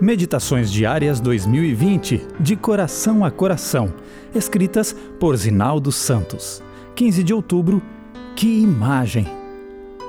[0.00, 3.92] Meditações Diárias 2020, de coração a coração,
[4.34, 6.62] escritas por Zinaldo Santos.
[6.96, 7.82] 15 de outubro.
[8.34, 9.26] Que imagem!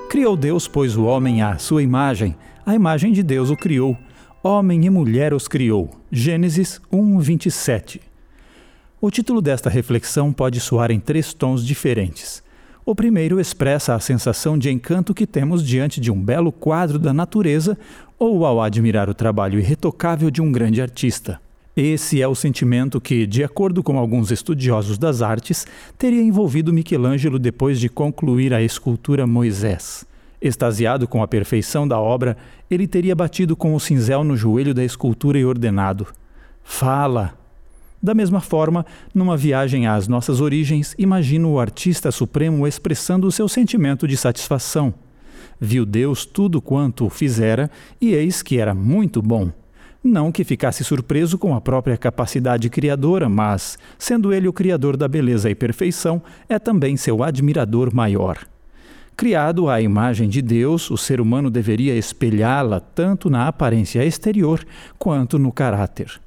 [0.10, 3.98] Criou Deus, pois, o homem à sua imagem, a imagem de Deus o criou,
[4.42, 5.90] homem e mulher os criou.
[6.10, 8.00] Gênesis 1, 27.
[9.02, 12.42] O título desta reflexão pode soar em três tons diferentes.
[12.84, 17.14] O primeiro expressa a sensação de encanto que temos diante de um belo quadro da
[17.14, 17.78] natureza
[18.18, 21.40] ou ao admirar o trabalho irretocável de um grande artista.
[21.78, 25.66] Esse é o sentimento que, de acordo com alguns estudiosos das artes,
[25.98, 30.06] teria envolvido Michelangelo depois de concluir a escultura Moisés.
[30.42, 32.36] Extasiado com a perfeição da obra,
[32.70, 36.08] ele teria batido com o cinzel no joelho da escultura e ordenado:
[36.64, 37.36] Fala,
[38.02, 43.48] da mesma forma, numa viagem às nossas origens, imagino o artista supremo expressando o seu
[43.48, 44.94] sentimento de satisfação.
[45.60, 49.52] Viu Deus tudo quanto fizera e eis que era muito bom.
[50.04, 55.08] Não que ficasse surpreso com a própria capacidade criadora, mas, sendo ele o criador da
[55.08, 58.40] beleza e perfeição, é também seu admirador maior.
[59.16, 64.66] Criado à imagem de Deus, o ser humano deveria espelhá-la tanto na aparência exterior
[64.98, 66.20] quanto no caráter.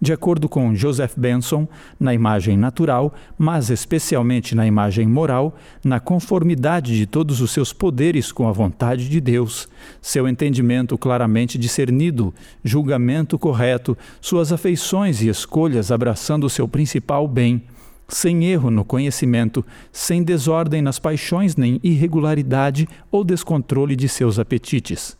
[0.00, 1.66] De acordo com Joseph Benson,
[1.98, 8.30] na imagem natural, mas especialmente na imagem moral, na conformidade de todos os seus poderes
[8.30, 9.68] com a vontade de Deus,
[10.00, 12.32] seu entendimento claramente discernido,
[12.62, 17.60] julgamento correto, suas afeições e escolhas abraçando o seu principal bem,
[18.08, 25.17] sem erro no conhecimento, sem desordem nas paixões, nem irregularidade ou descontrole de seus apetites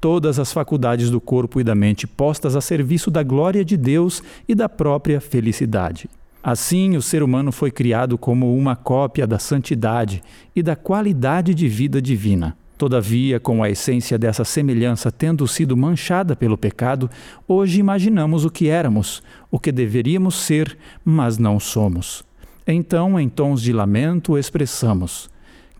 [0.00, 4.22] todas as faculdades do corpo e da mente postas a serviço da glória de Deus
[4.48, 6.08] e da própria felicidade.
[6.42, 10.22] Assim, o ser humano foi criado como uma cópia da santidade
[10.56, 12.56] e da qualidade de vida divina.
[12.76, 17.08] Todavia, com a essência dessa semelhança tendo sido manchada pelo pecado,
[17.46, 22.24] hoje imaginamos o que éramos, o que deveríamos ser, mas não somos.
[22.66, 25.30] Então, em tons de lamento, expressamos: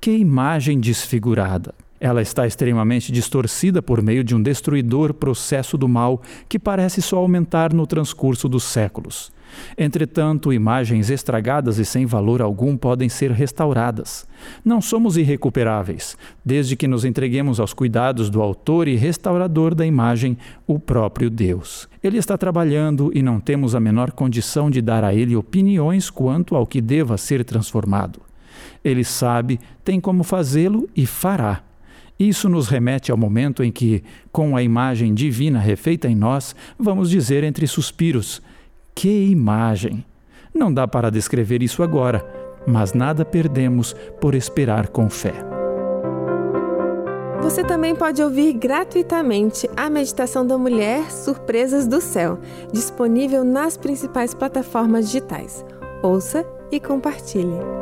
[0.01, 1.75] Que imagem desfigurada!
[2.05, 7.19] Ela está extremamente distorcida por meio de um destruidor processo do mal que parece só
[7.19, 9.31] aumentar no transcurso dos séculos.
[9.79, 14.27] Entretanto, imagens estragadas e sem valor algum podem ser restauradas.
[14.65, 20.37] Não somos irrecuperáveis, desde que nos entreguemos aos cuidados do autor e restaurador da imagem,
[20.67, 21.89] o próprio Deus.
[22.03, 26.57] Ele está trabalhando e não temos a menor condição de dar a ele opiniões quanto
[26.57, 28.21] ao que deva ser transformado.
[28.83, 31.63] Ele sabe, tem como fazê-lo e fará.
[32.29, 37.11] Isso nos remete ao momento em que, com a imagem divina refeita em nós, vamos
[37.11, 38.41] dizer entre suspiros:
[38.95, 40.05] Que imagem!
[40.55, 42.25] Não dá para descrever isso agora,
[42.65, 45.35] mas nada perdemos por esperar com fé.
[47.41, 52.39] Você também pode ouvir gratuitamente a Meditação da Mulher Surpresas do Céu,
[52.73, 55.65] disponível nas principais plataformas digitais.
[56.05, 57.82] Ouça e compartilhe.